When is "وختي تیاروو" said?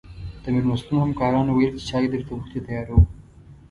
2.33-3.01